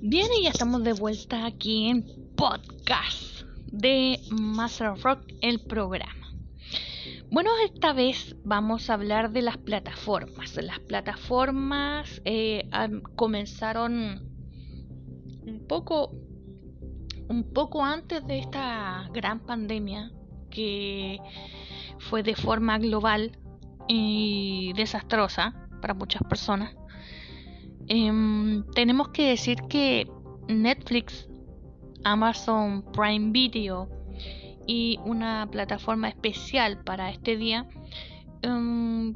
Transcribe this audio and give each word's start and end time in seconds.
Bien, 0.00 0.28
y 0.38 0.44
ya 0.44 0.50
estamos 0.50 0.84
de 0.84 0.92
vuelta 0.92 1.44
aquí 1.44 1.88
en 1.88 2.04
podcast 2.36 3.42
de 3.66 4.20
Master 4.30 4.90
of 4.90 5.02
Rock, 5.02 5.26
el 5.40 5.58
programa. 5.58 6.32
Bueno, 7.32 7.50
esta 7.64 7.92
vez 7.92 8.36
vamos 8.44 8.88
a 8.88 8.94
hablar 8.94 9.32
de 9.32 9.42
las 9.42 9.56
plataformas. 9.56 10.54
Las 10.62 10.78
plataformas 10.78 12.22
eh, 12.24 12.70
comenzaron 13.16 14.22
un 15.44 15.66
poco, 15.66 16.12
un 17.28 17.52
poco 17.52 17.84
antes 17.84 18.24
de 18.24 18.38
esta 18.38 19.10
gran 19.12 19.40
pandemia 19.40 20.12
que 20.48 21.18
fue 21.98 22.22
de 22.22 22.36
forma 22.36 22.78
global 22.78 23.36
y 23.88 24.72
desastrosa 24.74 25.68
para 25.80 25.94
muchas 25.94 26.22
personas. 26.22 26.76
Em, 27.88 28.64
tenemos 28.74 29.08
que 29.08 29.30
decir 29.30 29.62
que 29.68 30.06
Netflix, 30.46 31.28
Amazon 32.04 32.84
Prime 32.92 33.32
Video 33.32 33.88
y 34.66 34.98
una 35.04 35.48
plataforma 35.50 36.08
especial 36.08 36.84
para 36.84 37.10
este 37.10 37.36
día 37.36 37.66
em, 38.42 39.14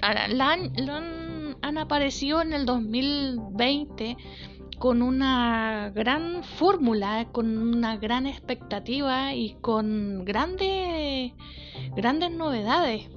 han, 0.00 1.78
aparecido 1.78 2.40
en 2.40 2.54
el 2.54 2.64
2020 2.64 4.16
con 4.78 5.02
una 5.02 5.92
gran 5.94 6.42
fórmula, 6.42 7.28
con 7.30 7.58
una 7.58 7.98
gran 7.98 8.26
expectativa 8.26 9.34
y 9.34 9.54
con 9.60 10.24
grandes, 10.24 11.32
grandes 11.94 12.30
novedades 12.32 13.08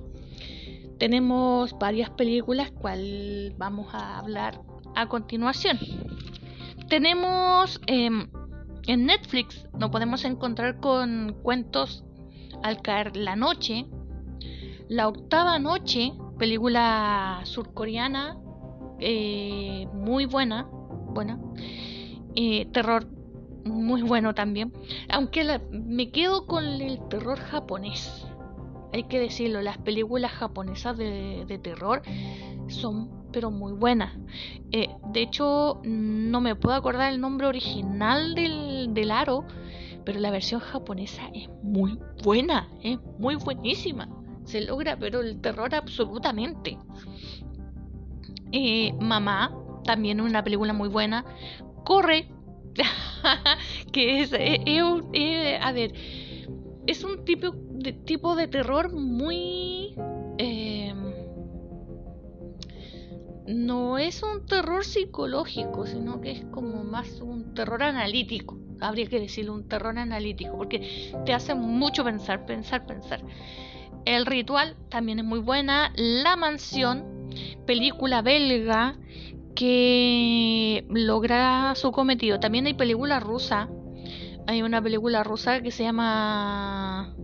tenemos 0.97 1.77
varias 1.77 2.09
películas 2.11 2.71
cual 2.71 3.53
vamos 3.57 3.93
a 3.93 4.17
hablar 4.19 4.61
a 4.95 5.07
continuación. 5.07 5.77
Tenemos 6.89 7.81
em, 7.87 8.29
en 8.87 9.05
Netflix, 9.05 9.67
nos 9.77 9.89
podemos 9.89 10.23
encontrar 10.25 10.79
con 10.79 11.35
cuentos 11.41 12.03
al 12.63 12.81
caer 12.81 13.17
la 13.17 13.35
noche, 13.35 13.85
la 14.87 15.07
octava 15.07 15.59
noche, 15.59 16.13
película 16.37 17.41
surcoreana, 17.43 18.37
eh, 18.99 19.87
muy 19.93 20.25
buena, 20.25 20.67
buena, 21.09 21.39
eh, 22.35 22.67
terror 22.71 23.07
muy 23.65 24.03
bueno 24.03 24.35
también, 24.35 24.71
aunque 25.09 25.59
me 25.71 26.11
quedo 26.11 26.45
con 26.45 26.63
el 26.63 26.99
terror 27.09 27.39
japonés 27.39 28.24
hay 28.95 29.03
que 29.03 29.19
decirlo, 29.19 29.61
las 29.61 29.77
películas 29.77 30.31
japonesas 30.31 30.97
de, 30.97 31.59
terror 31.61 32.01
son 32.69 33.25
pero 33.33 33.51
muy 33.51 33.73
buenas. 33.73 34.17
Eh, 34.71 34.87
de 35.11 35.21
hecho, 35.21 35.81
no 35.83 36.39
me 36.39 36.55
puedo 36.55 36.77
acordar 36.77 37.11
el 37.11 37.19
nombre 37.19 37.45
original 37.47 38.33
del, 38.35 38.93
del 38.93 39.11
aro, 39.11 39.45
pero 40.05 40.21
la 40.21 40.31
versión 40.31 40.61
japonesa 40.61 41.23
es 41.33 41.49
muy 41.61 41.99
buena, 42.23 42.69
es 42.81 42.97
muy 43.19 43.35
buenísima. 43.35 44.07
Se 44.45 44.61
logra, 44.61 44.95
pero 44.97 45.19
el 45.19 45.41
terror 45.41 45.75
absolutamente. 45.75 46.77
Eh, 48.53 48.93
Mamá, 49.01 49.53
también 49.83 50.21
una 50.21 50.41
película 50.41 50.71
muy 50.71 50.87
buena. 50.87 51.25
Corre, 51.83 52.29
que 53.91 54.21
es, 54.21 54.31
eh, 54.31 55.59
a 55.61 55.71
ver, 55.73 55.91
es 56.87 57.03
un 57.03 57.25
tipo 57.25 57.64
tipo 57.93 58.35
de 58.35 58.47
terror 58.47 58.91
muy... 58.91 59.95
Em, 60.37 61.13
no 63.47 63.97
es 63.97 64.23
un 64.23 64.45
terror 64.45 64.83
psicológico, 64.83 65.85
sino 65.85 66.19
que 66.19 66.31
es 66.31 66.45
como 66.45 66.83
más 66.83 67.21
un 67.21 67.53
terror 67.53 67.83
analítico. 67.83 68.57
Habría 68.81 69.05
que 69.07 69.19
decirlo, 69.19 69.53
un 69.53 69.67
terror 69.67 69.97
analítico, 69.97 70.57
porque 70.57 71.11
te 71.25 71.33
hace 71.33 71.55
mucho 71.55 72.03
pensar, 72.03 72.45
pensar, 72.45 72.85
pensar. 72.85 73.21
El 74.05 74.25
ritual 74.25 74.75
también 74.89 75.19
es 75.19 75.25
muy 75.25 75.39
buena. 75.39 75.93
La 75.95 76.35
mansión, 76.35 77.29
película 77.65 78.21
belga 78.21 78.97
que 79.55 80.85
logra 80.89 81.73
su 81.75 81.91
cometido. 81.91 82.39
También 82.39 82.65
hay 82.65 82.73
película 82.73 83.19
rusa 83.19 83.69
hay 84.47 84.61
una 84.61 84.81
película 84.81 85.23
rusa 85.23 85.61
que 85.61 85.71
se 85.71 85.83
llama 85.83 87.15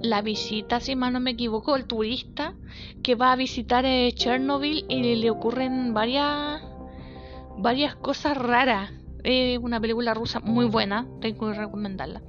La 0.00 0.22
visita, 0.22 0.80
si 0.80 0.94
mal 0.94 1.12
no 1.12 1.20
me 1.20 1.32
equivoco, 1.32 1.74
el 1.76 1.86
turista 1.86 2.54
que 3.02 3.14
va 3.14 3.32
a 3.32 3.36
visitar 3.36 3.84
eh, 3.84 4.12
Chernobyl 4.12 4.84
y 4.88 5.16
le 5.16 5.30
ocurren 5.30 5.92
varias 5.92 6.62
varias 7.58 7.96
cosas 7.96 8.36
raras. 8.36 8.92
Es 9.24 9.58
una 9.58 9.80
película 9.80 10.14
rusa 10.14 10.40
muy 10.40 10.66
buena, 10.66 11.06
tengo 11.20 11.50
que 11.50 11.58
recomendarla. 11.58 12.22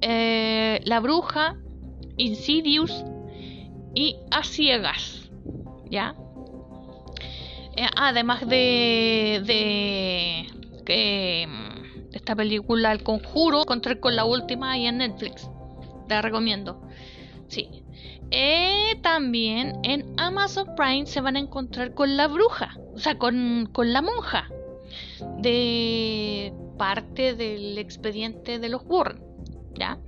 Eh, 0.00 0.80
la 0.84 1.00
bruja, 1.00 1.56
Insidious 2.16 3.04
y 3.94 4.16
A 4.30 4.42
ciegas, 4.42 5.30
¿ya? 5.90 6.14
Eh, 7.76 7.86
además 7.96 8.48
de 8.48 9.42
de 9.44 10.46
que 10.84 11.46
esta 12.12 12.34
película 12.34 12.92
El 12.92 13.02
Conjuro. 13.02 13.62
Encontré 13.62 14.00
con 14.00 14.16
la 14.16 14.24
última 14.24 14.72
ahí 14.72 14.86
en 14.86 14.98
Netflix. 14.98 15.48
La 16.10 16.20
recomiendo. 16.20 16.82
Sí. 17.46 17.84
Eh, 18.32 18.98
también 19.00 19.78
en 19.84 20.12
Amazon 20.18 20.74
Prime 20.76 21.06
se 21.06 21.20
van 21.20 21.36
a 21.36 21.38
encontrar 21.38 21.94
con 21.94 22.16
la 22.16 22.26
bruja. 22.26 22.76
O 22.94 22.98
sea, 22.98 23.16
con, 23.16 23.68
con 23.72 23.92
la 23.92 24.02
monja. 24.02 24.48
De 25.38 26.52
parte 26.76 27.34
del 27.34 27.78
expediente 27.78 28.58
de 28.58 28.68
los 28.68 28.82
Warren. 28.84 29.22
¿Ya? 29.74 29.98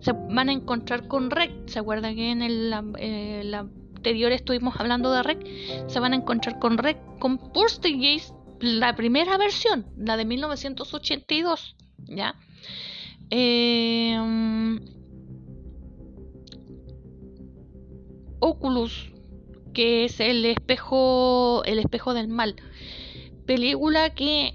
Se 0.00 0.12
van 0.12 0.48
a 0.48 0.52
encontrar 0.52 1.08
con 1.08 1.30
Rec. 1.30 1.50
¿Se 1.66 1.80
acuerdan 1.80 2.14
que 2.14 2.30
en 2.30 2.42
el, 2.42 2.72
eh, 2.98 3.52
anterior 3.54 4.30
estuvimos 4.30 4.78
hablando 4.78 5.12
de 5.12 5.24
Rec? 5.24 5.44
Se 5.88 5.98
van 5.98 6.12
a 6.12 6.16
encontrar 6.16 6.60
con 6.60 6.78
Rec, 6.78 6.98
con 7.18 7.36
Gaze 7.36 8.32
la 8.60 8.94
primera 8.94 9.36
versión, 9.38 9.86
la 9.96 10.16
de 10.16 10.24
1982, 10.24 11.74
¿ya? 12.06 12.36
Em, 13.28 14.78
Oculus, 18.42 19.12
que 19.72 20.04
es 20.04 20.18
el 20.18 20.44
espejo, 20.44 21.62
el 21.64 21.78
espejo 21.78 22.12
del 22.12 22.26
mal, 22.26 22.56
película 23.46 24.10
que 24.10 24.54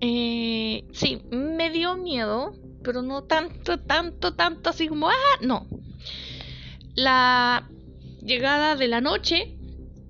eh, 0.00 0.84
sí 0.92 1.22
me 1.30 1.70
dio 1.70 1.96
miedo, 1.96 2.52
pero 2.82 3.02
no 3.02 3.22
tanto, 3.22 3.78
tanto, 3.78 4.34
tanto 4.34 4.70
así 4.70 4.88
como 4.88 5.08
ah, 5.08 5.38
no. 5.40 5.66
La 6.96 7.70
llegada 8.20 8.74
de 8.74 8.88
la 8.88 9.00
noche 9.00 9.56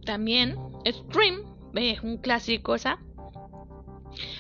también, 0.07 0.57
Stream 0.87 1.43
es 1.75 2.01
un 2.03 2.17
clásico 2.17 2.75
esa. 2.75 3.01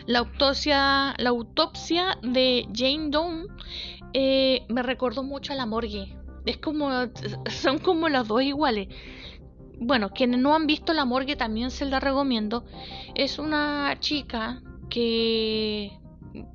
La 0.06 0.21
autopsia, 0.21 1.15
la 1.19 1.28
autopsia 1.28 2.19
de 2.22 2.66
Jane 2.75 3.10
Doe 3.10 3.47
eh, 4.15 4.65
me 4.69 4.83
recordó 4.83 5.22
mucho 5.22 5.53
a 5.53 5.56
la 5.56 5.66
morgue. 5.66 6.16
Es 6.45 6.59
como, 6.59 6.91
son 7.51 7.78
como 7.78 8.09
las 8.09 8.28
dos 8.28 8.43
iguales. 8.43 8.89
Bueno, 9.78 10.11
quienes 10.11 10.41
no 10.41 10.55
han 10.55 10.67
visto 10.67 10.93
la 10.93 11.05
morgue 11.05 11.37
también 11.37 11.71
se 11.71 11.87
la 11.87 12.01
recomiendo. 12.01 12.65
Es 13.15 13.39
una 13.39 13.97
chica 13.99 14.62
que 14.91 15.99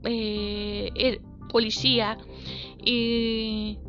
eh, 0.04 0.92
es 0.96 1.20
policía 1.50 2.18
y 2.84 3.80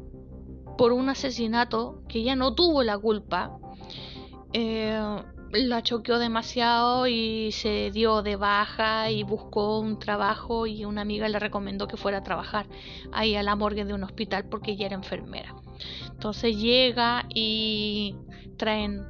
por 0.78 0.92
un 0.92 1.08
asesinato 1.08 2.02
que 2.08 2.20
ella 2.20 2.36
no 2.36 2.54
tuvo 2.54 2.82
la 2.82 2.98
culpa. 2.98 3.58
Eh, 4.52 4.98
la 5.56 5.82
choqueó 5.82 6.18
demasiado 6.18 7.06
y 7.06 7.50
se 7.52 7.90
dio 7.90 8.22
de 8.22 8.36
baja 8.36 9.10
y 9.10 9.22
buscó 9.22 9.80
un 9.80 9.98
trabajo 9.98 10.66
y 10.66 10.84
una 10.84 11.02
amiga 11.02 11.28
le 11.28 11.38
recomendó 11.38 11.88
que 11.88 11.96
fuera 11.96 12.18
a 12.18 12.22
trabajar 12.22 12.66
ahí 13.12 13.34
a 13.34 13.42
la 13.42 13.56
morgue 13.56 13.84
de 13.84 13.94
un 13.94 14.04
hospital 14.04 14.46
porque 14.48 14.72
ella 14.72 14.86
era 14.86 14.94
enfermera. 14.94 15.54
Entonces 16.10 16.56
llega 16.56 17.26
y 17.34 18.16
traen 18.56 19.02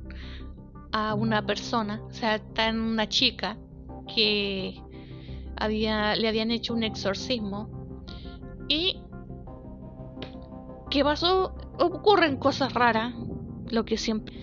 a 0.92 1.14
una 1.14 1.44
persona, 1.44 2.02
o 2.08 2.12
sea, 2.12 2.38
traen 2.38 2.80
una 2.80 3.08
chica 3.08 3.58
que 4.14 4.80
había, 5.56 6.16
le 6.16 6.28
habían 6.28 6.50
hecho 6.50 6.74
un 6.74 6.82
exorcismo 6.82 7.68
y 8.68 9.00
¿qué 10.90 11.04
pasó? 11.04 11.54
Ocurren 11.78 12.36
cosas 12.36 12.72
raras, 12.72 13.14
lo 13.70 13.84
que 13.84 13.96
siempre 13.96 14.34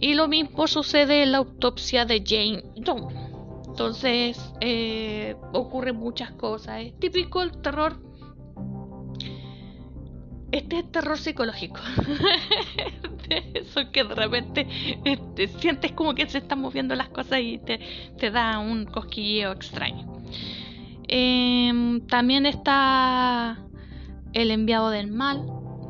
y 0.00 0.14
lo 0.14 0.28
mismo 0.28 0.66
sucede 0.66 1.22
en 1.22 1.32
la 1.32 1.38
autopsia 1.38 2.04
de 2.06 2.22
Jane 2.26 2.64
Doe. 2.76 3.08
Entonces, 3.68 4.52
eh, 4.60 5.36
ocurren 5.52 5.96
muchas 5.96 6.32
cosas. 6.32 6.82
Es 6.82 6.98
típico 6.98 7.42
el 7.42 7.52
terror. 7.60 8.00
Este 10.50 10.78
es 10.78 10.90
terror 10.90 11.18
psicológico. 11.18 11.80
Eso 13.54 13.92
que 13.92 14.02
de 14.02 14.14
repente 14.14 14.66
te 15.36 15.46
sientes 15.46 15.92
como 15.92 16.14
que 16.14 16.28
se 16.28 16.38
están 16.38 16.60
moviendo 16.60 16.96
las 16.96 17.10
cosas 17.10 17.40
y 17.40 17.58
te, 17.58 17.78
te 18.18 18.30
da 18.30 18.58
un 18.58 18.86
cosquilleo 18.86 19.52
extraño. 19.52 20.20
Em, 21.06 22.00
también 22.06 22.46
está 22.46 23.58
El 24.32 24.50
enviado 24.50 24.90
del 24.90 25.12
mal 25.12 25.44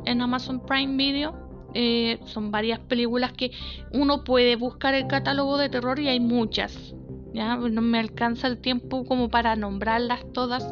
en 0.05 0.21
Amazon 0.21 0.63
Prime 0.65 0.97
Video. 0.97 1.40
Eh, 1.73 2.19
son 2.25 2.51
varias 2.51 2.79
películas 2.79 3.31
que 3.33 3.51
uno 3.93 4.23
puede 4.23 4.55
buscar 4.55 4.93
el 4.93 5.07
catálogo 5.07 5.57
de 5.57 5.69
terror 5.69 5.99
y 5.99 6.07
hay 6.07 6.19
muchas. 6.19 6.93
Ya 7.33 7.55
no 7.55 7.81
me 7.81 7.99
alcanza 7.99 8.47
el 8.47 8.57
tiempo 8.59 9.05
como 9.05 9.29
para 9.29 9.55
nombrarlas 9.55 10.21
todas. 10.33 10.67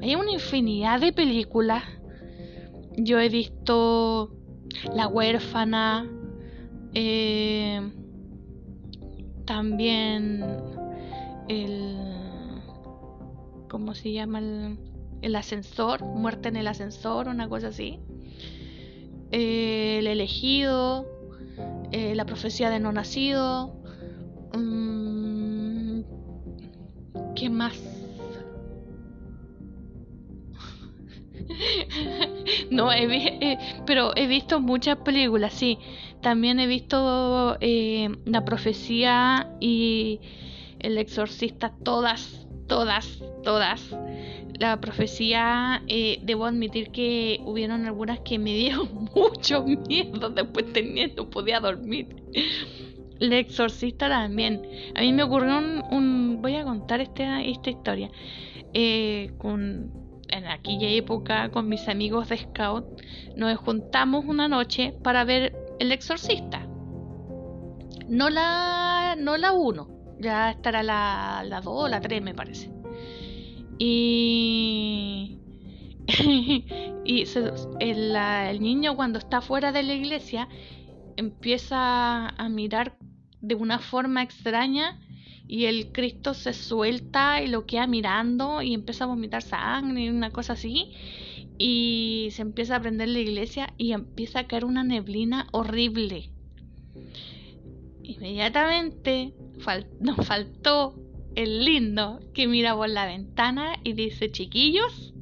Hay 0.00 0.14
una 0.14 0.32
infinidad 0.32 1.00
de 1.00 1.12
películas. 1.12 1.82
Yo 2.96 3.18
he 3.20 3.28
visto 3.28 4.30
La 4.94 5.08
huérfana. 5.08 6.06
Eh, 6.94 7.80
también 9.44 10.44
el 11.48 11.96
¿cómo 13.68 13.94
se 13.94 14.12
llama? 14.12 14.40
El, 15.20 15.36
ascensor, 15.36 16.04
muerte 16.04 16.48
en 16.48 16.56
el 16.56 16.66
ascensor, 16.66 17.28
una 17.28 17.48
cosa 17.48 17.68
así. 17.68 18.00
Eh, 19.30 19.98
el 19.98 20.06
elegido, 20.06 21.06
eh, 21.92 22.14
la 22.14 22.24
profecía 22.24 22.70
de 22.70 22.80
no 22.80 22.92
nacido. 22.92 23.74
Mm, 24.54 26.00
¿Qué 27.34 27.50
más? 27.50 27.78
no, 32.70 32.90
he 32.92 33.04
eh, 33.04 33.58
pero 33.86 34.12
he 34.16 34.26
visto 34.26 34.60
muchas 34.60 34.98
películas, 34.98 35.52
sí. 35.52 35.78
También 36.22 36.58
he 36.58 36.66
visto 36.66 37.56
La 37.60 38.44
profecía 38.44 39.52
y 39.60 40.20
El 40.78 40.98
exorcista, 40.98 41.74
todas, 41.84 42.47
todas, 42.68 43.22
todas. 43.42 43.96
La 44.58 44.80
profecía, 44.80 45.82
eh, 45.88 46.18
debo 46.22 46.46
admitir 46.46 46.90
que 46.90 47.40
hubieron 47.44 47.86
algunas 47.86 48.20
que 48.20 48.38
me 48.38 48.54
dieron 48.54 49.08
mucho 49.14 49.64
miedo. 49.64 50.30
Después 50.30 50.72
tenía, 50.72 51.08
no 51.16 51.28
podía 51.28 51.60
dormir. 51.60 52.14
El 53.20 53.32
exorcista 53.32 54.08
también. 54.08 54.62
A 54.94 55.00
mí 55.00 55.12
me 55.12 55.24
ocurrió 55.24 55.58
un. 55.58 56.38
voy 56.40 56.54
a 56.54 56.64
contar 56.64 57.00
esta, 57.00 57.42
esta 57.42 57.70
historia. 57.70 58.10
Eh, 58.74 59.32
con, 59.38 59.90
en 60.28 60.46
aquella 60.46 60.88
época, 60.90 61.50
con 61.50 61.68
mis 61.68 61.88
amigos 61.88 62.28
de 62.28 62.36
Scout, 62.36 62.84
nos 63.34 63.56
juntamos 63.58 64.24
una 64.26 64.46
noche 64.46 64.94
para 65.02 65.24
ver 65.24 65.56
El 65.80 65.90
Exorcista. 65.90 66.66
No 68.08 68.30
la, 68.30 69.16
no 69.18 69.36
la 69.36 69.52
1, 69.52 69.97
ya 70.20 70.50
estará 70.50 70.82
la, 70.82 71.44
la 71.46 71.60
2 71.60 71.72
o 71.74 71.88
la 71.88 72.00
3, 72.00 72.22
me 72.22 72.34
parece. 72.34 72.70
Y, 73.78 75.38
y 77.04 77.24
el, 77.80 78.16
el 78.16 78.60
niño 78.60 78.96
cuando 78.96 79.18
está 79.18 79.40
fuera 79.40 79.72
de 79.72 79.82
la 79.82 79.94
iglesia 79.94 80.48
empieza 81.16 82.28
a 82.28 82.48
mirar 82.48 82.96
de 83.40 83.54
una 83.54 83.78
forma 83.78 84.22
extraña 84.22 84.98
y 85.46 85.64
el 85.64 85.92
Cristo 85.92 86.34
se 86.34 86.52
suelta 86.52 87.42
y 87.42 87.48
lo 87.48 87.66
queda 87.66 87.86
mirando 87.86 88.60
y 88.62 88.74
empieza 88.74 89.04
a 89.04 89.06
vomitar 89.06 89.42
sangre 89.42 90.02
y 90.02 90.08
una 90.10 90.30
cosa 90.30 90.52
así 90.52 90.92
y 91.56 92.28
se 92.32 92.42
empieza 92.42 92.76
a 92.76 92.80
prender 92.80 93.08
la 93.08 93.18
iglesia 93.18 93.72
y 93.78 93.92
empieza 93.92 94.40
a 94.40 94.46
caer 94.46 94.64
una 94.64 94.84
neblina 94.84 95.48
horrible. 95.52 96.30
Inmediatamente 98.02 99.34
nos 100.00 100.26
faltó 100.26 100.94
el 101.34 101.64
lindo 101.64 102.20
que 102.34 102.46
mira 102.46 102.74
por 102.74 102.88
la 102.88 103.06
ventana 103.06 103.76
y 103.84 103.92
dice, 103.92 104.30
chiquillos, 104.30 105.14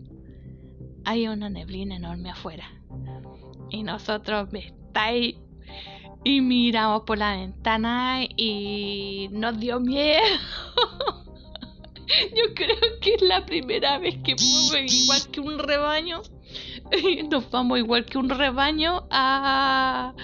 hay 1.04 1.28
una 1.28 1.50
neblina 1.50 1.96
enorme 1.96 2.30
afuera. 2.30 2.70
Y 3.70 3.82
nosotros 3.82 4.48
estáis 4.52 5.36
y 6.24 6.40
miramos 6.40 7.02
por 7.02 7.18
la 7.18 7.36
ventana 7.36 8.24
y 8.36 9.28
nos 9.30 9.58
dio 9.60 9.78
miedo. 9.78 10.22
Yo 12.34 12.54
creo 12.54 12.76
que 13.00 13.14
es 13.14 13.22
la 13.22 13.44
primera 13.44 13.98
vez 13.98 14.16
que 14.24 14.32
igual 14.32 15.30
que 15.30 15.40
un 15.40 15.58
rebaño. 15.58 16.22
Nos 17.30 17.50
vamos 17.50 17.78
igual 17.78 18.06
que 18.06 18.18
un 18.18 18.28
rebaño 18.28 19.06
a, 19.10 20.14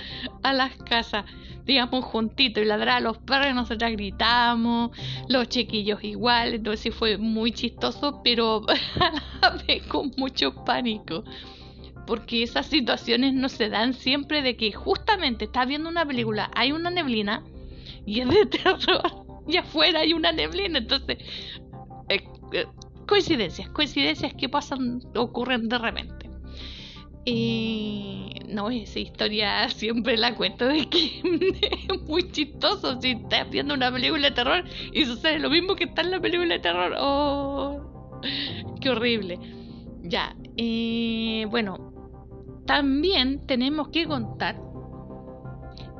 a 0.43 0.53
las 0.53 0.77
casas 0.85 1.25
digamos, 1.65 2.05
juntitos 2.05 2.63
y 2.63 2.67
ladrar 2.67 2.99
a 2.99 3.01
los 3.01 3.19
perros 3.19 3.49
y 3.51 3.55
nosotras 3.55 3.93
gritamos, 3.93 4.91
los 5.29 5.49
chiquillos 5.49 6.03
igual, 6.03 6.55
entonces 6.55 6.95
fue 6.95 7.19
muy 7.19 7.53
chistoso, 7.53 8.21
pero 8.25 8.63
a 9.41 9.51
la 9.51 9.89
con 9.89 10.13
mucho 10.17 10.55
pánico. 10.65 11.25
Porque 12.07 12.43
esas 12.43 12.67
situaciones 12.67 13.33
no 13.33 13.49
se 13.49 13.69
dan 13.69 13.95
siempre 13.95 14.43
de 14.43 14.57
que 14.57 14.73
justamente 14.73 15.45
estás 15.45 15.69
viendo 15.69 15.89
una 15.89 16.05
película, 16.05 16.51
hay 16.55 16.73
una 16.73 16.91
neblina 16.91 17.45
y 18.05 18.21
es 18.21 18.29
de 18.29 18.47
terror 18.63 19.03
y 19.47 19.57
afuera 19.57 20.01
hay 20.01 20.13
una 20.13 20.33
neblina, 20.33 20.79
entonces 20.79 21.19
eh, 22.09 22.25
eh, 22.53 22.67
coincidencias, 23.07 23.69
coincidencias 23.71 24.35
que 24.35 24.49
pasan, 24.49 25.01
ocurren 25.15 25.69
de 25.69 25.79
repente. 25.79 26.22
No, 27.25 28.69
esa 28.71 28.99
historia 28.99 29.69
siempre 29.69 30.17
la 30.17 30.35
cuento 30.35 30.67
de 30.67 30.89
que 30.89 31.23
es 31.93 32.03
muy 32.03 32.31
chistoso 32.33 33.01
si 33.01 33.13
estás 33.13 33.49
viendo 33.49 33.75
una 33.75 33.93
película 33.93 34.29
de 34.29 34.35
terror 34.35 34.65
y 34.93 35.05
sucede 35.05 35.39
lo 35.39 35.49
mismo 35.49 35.77
que 35.77 35.85
está 35.85 36.03
en 36.03 36.11
la 36.11 36.21
película 36.21 36.55
de 36.55 36.61
terror. 36.61 36.95
¡Oh! 36.99 38.21
¡Qué 38.81 38.91
horrible! 38.91 39.39
Ya, 40.03 40.35
eh, 40.57 41.47
bueno, 41.49 41.93
también 42.67 43.47
tenemos 43.47 43.89
que 43.89 44.05
contar 44.07 44.61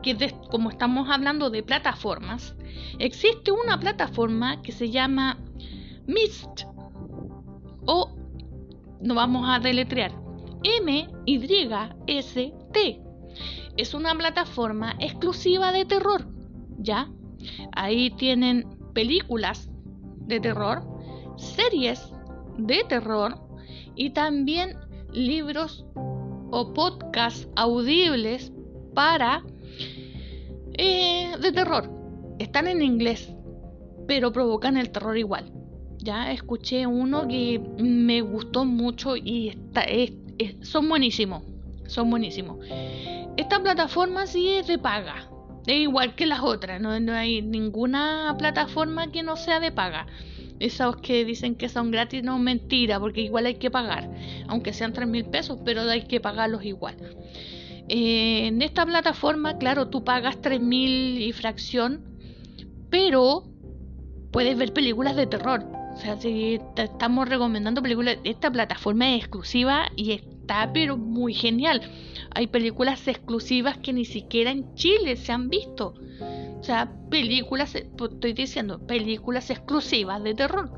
que 0.03 0.35
como 0.51 0.71
estamos 0.71 1.09
hablando 1.09 1.51
de 1.51 1.63
plataformas, 1.63 2.57
existe 2.99 3.53
una 3.53 3.79
plataforma 3.79 4.61
que 4.61 4.73
se 4.73 4.91
llama 4.91 5.39
Mist 6.07 6.63
o 7.87 8.11
no 9.01 9.15
vamos 9.15 9.49
a 9.49 9.61
deletrear 9.61 10.22
MYST. 10.65 12.37
Es 13.77 13.95
una 13.95 14.15
plataforma 14.15 14.95
exclusiva 15.01 15.73
de 15.73 15.85
terror, 15.85 16.27
¿ya? 16.79 17.11
Ahí 17.73 18.11
tienen 18.11 18.69
películas 18.93 19.71
de 20.27 20.41
terror, 20.41 20.83
series 21.37 22.13
de 22.59 22.85
terror 22.89 23.35
y 23.97 24.11
también 24.11 24.77
libros 25.13 25.85
o 26.51 26.73
podcasts 26.75 27.49
audibles 27.57 28.53
para 28.95 29.43
eh, 30.75 31.33
de 31.41 31.53
terror. 31.53 31.91
Están 32.39 32.69
en 32.69 32.83
inglés, 32.83 33.35
pero 34.07 34.33
provocan 34.33 34.77
el 34.77 34.91
terror 34.91 35.17
igual. 35.17 35.53
Ya 35.99 36.33
escuché 36.33 36.87
uno 36.87 37.29
que 37.29 37.61
me 37.79 38.21
gustó 38.23 38.65
mucho 38.65 39.17
y 39.17 39.49
está, 39.49 39.83
es, 39.83 40.13
son 40.63 40.89
buenísimos. 40.89 41.43
Son 41.87 42.09
buenísimos. 42.11 42.59
Esta 43.37 43.63
plataforma 43.63 44.27
sí 44.27 44.49
es 44.49 44.67
de 44.67 44.79
paga. 44.79 45.29
Es 45.67 45.77
igual 45.77 46.15
que 46.15 46.27
las 46.27 46.41
otras. 46.41 46.81
No, 46.81 46.91
hay 46.91 47.43
ninguna 47.43 48.35
plataforma 48.39 49.11
que 49.11 49.23
no 49.23 49.37
sea 49.37 49.61
de 49.61 49.73
paga. 49.73 50.07
Esos 50.59 50.97
que 50.97 51.25
dicen 51.25 51.55
que 51.55 51.69
son 51.69 51.91
gratis 51.91 52.23
no 52.23 52.39
mentira, 52.39 53.01
porque 53.01 53.21
igual 53.21 53.47
hay 53.47 53.57
que 53.57 53.71
pagar. 53.71 54.11
Aunque 54.49 54.73
sean 54.73 54.93
3 54.93 55.09
mil 55.09 55.25
pesos, 55.25 55.59
pero 55.65 55.83
hay 55.83 56.03
que 56.03 56.21
pagarlos 56.21 56.65
igual. 56.65 56.97
Eh, 57.89 58.47
en 58.47 58.63
esta 58.63 58.87
plataforma, 58.87 59.59
claro, 59.59 59.89
tú 59.89 60.05
pagas 60.05 60.41
3 60.41 60.61
mil 60.61 61.21
y 61.21 61.33
fracción, 61.33 62.05
pero 62.91 63.45
puedes 64.31 64.57
ver 64.57 64.73
películas 64.73 65.17
de 65.17 65.27
terror. 65.27 65.65
O 65.95 65.97
sea, 65.97 66.19
si 66.21 66.61
te 66.75 66.85
estamos 66.85 67.29
recomendando 67.29 67.83
películas, 67.83 68.19
esta 68.25 68.51
plataforma 68.51 69.15
es 69.15 69.21
exclusiva 69.21 69.87
y 69.97 70.13
está 70.43 70.73
pero 70.73 70.97
muy 70.97 71.33
genial. 71.33 71.81
Hay 72.35 72.49
películas 72.49 73.07
exclusivas 73.09 73.79
que 73.79 73.93
ni 73.93 74.05
siquiera 74.05 74.51
en 74.51 74.75
Chile 74.75 75.17
se 75.17 75.33
han 75.33 75.49
visto. 75.49 75.95
O 76.61 76.65
sea, 76.65 76.93
películas, 77.11 77.75
pues, 77.97 78.13
estoy 78.13 78.33
diciendo, 78.35 78.79
películas 78.87 79.51
exclusivas 79.51 80.23
de 80.23 80.35
terror. 80.35 80.71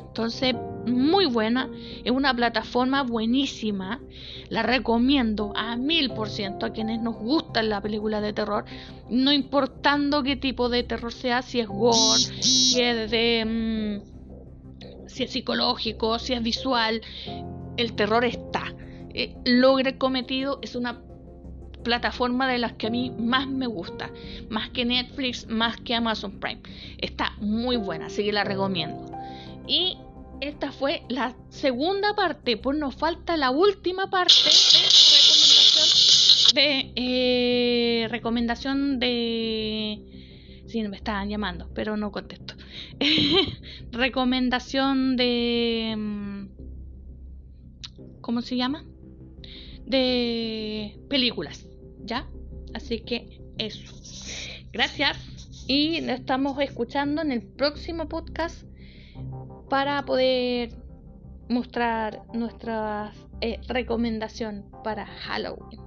Entonces, 0.00 0.54
muy 0.86 1.26
buena. 1.26 1.68
Es 2.04 2.10
una 2.10 2.34
plataforma 2.34 3.02
buenísima. 3.02 4.00
La 4.48 4.62
recomiendo 4.62 5.52
a 5.54 5.76
mil 5.76 6.10
por 6.10 6.30
ciento 6.30 6.64
a 6.64 6.70
quienes 6.70 7.02
nos 7.02 7.16
gustan 7.16 7.68
la 7.68 7.82
película 7.82 8.22
de 8.22 8.32
terror. 8.32 8.64
No 9.10 9.30
importando 9.30 10.22
qué 10.22 10.36
tipo 10.36 10.70
de 10.70 10.84
terror 10.84 11.12
sea, 11.12 11.42
si 11.42 11.60
es 11.60 11.68
gore, 11.68 12.20
si 12.40 12.80
es 12.80 13.10
de... 13.10 14.00
Mm, 14.02 14.16
si 15.06 15.24
es 15.24 15.30
psicológico, 15.30 16.18
si 16.18 16.32
es 16.34 16.42
visual, 16.42 17.00
el 17.76 17.92
terror 17.94 18.24
está. 18.24 18.65
Eh, 19.18 19.34
logra 19.46 19.88
el 19.88 19.96
cometido, 19.96 20.58
es 20.60 20.76
una 20.76 21.00
plataforma 21.82 22.46
de 22.50 22.58
las 22.58 22.74
que 22.74 22.88
a 22.88 22.90
mí 22.90 23.10
más 23.18 23.48
me 23.48 23.66
gusta, 23.66 24.10
más 24.50 24.68
que 24.68 24.84
Netflix, 24.84 25.46
más 25.48 25.78
que 25.78 25.94
Amazon 25.94 26.38
Prime. 26.38 26.60
Está 26.98 27.32
muy 27.40 27.76
buena, 27.76 28.06
así 28.06 28.24
que 28.24 28.32
la 28.32 28.44
recomiendo. 28.44 29.10
Y 29.66 29.96
esta 30.42 30.70
fue 30.70 31.02
la 31.08 31.34
segunda 31.48 32.14
parte, 32.14 32.58
pues 32.58 32.76
nos 32.76 32.94
falta 32.94 33.38
la 33.38 33.50
última 33.50 34.10
parte 34.10 34.34
de 34.34 34.80
recomendación 34.84 35.96
de 36.54 36.92
eh, 36.94 38.08
recomendación 38.08 38.98
de 38.98 40.02
sí 40.66 40.82
me 40.82 40.96
estaban 40.96 41.30
llamando, 41.30 41.70
pero 41.74 41.96
no 41.96 42.12
contesto. 42.12 42.54
recomendación 43.92 45.16
de 45.16 45.94
mm, 45.96 46.46
¿cómo 48.20 48.42
se 48.42 48.56
llama? 48.56 48.84
De 49.86 50.98
películas, 51.08 51.66
¿ya? 52.04 52.28
Así 52.74 53.00
que 53.00 53.40
eso. 53.58 53.94
Gracias 54.72 55.16
y 55.66 56.00
nos 56.02 56.20
estamos 56.20 56.60
escuchando 56.60 57.22
en 57.22 57.32
el 57.32 57.42
próximo 57.42 58.08
podcast 58.08 58.64
para 59.70 60.04
poder 60.04 60.70
mostrar 61.48 62.22
nuestra 62.32 63.12
eh, 63.40 63.60
recomendación 63.68 64.66
para 64.84 65.06
Halloween. 65.06 65.80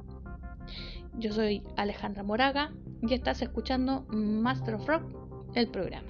Yo 1.18 1.34
soy 1.34 1.64
Alejandra 1.76 2.24
Moraga 2.24 2.74
y 3.02 3.14
estás 3.14 3.42
escuchando 3.42 4.06
Master 4.10 4.76
of 4.76 4.88
Rock, 4.88 5.04
el 5.54 5.68
programa. 5.68 6.10